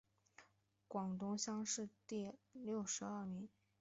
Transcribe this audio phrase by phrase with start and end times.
[0.87, 3.47] 广东乡试第六十二名。